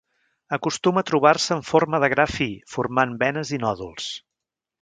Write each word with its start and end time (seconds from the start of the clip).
Acostuma 0.55 1.03
a 1.03 1.07
trobar-se 1.09 1.53
en 1.57 1.61
forma 1.73 2.01
de 2.05 2.11
gra 2.15 2.27
fi, 2.39 2.49
formant 2.77 3.15
venes 3.25 3.55
i 3.59 3.65
nòduls. 3.67 4.13